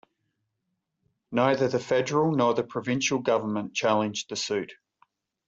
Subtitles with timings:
[1.31, 4.73] Neither the federal nor the provincial government challenged the suit.